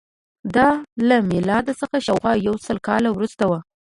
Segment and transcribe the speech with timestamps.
[0.55, 0.69] دا
[1.07, 3.59] له میلاد څخه شاوخوا یو سل کاله وروسته وه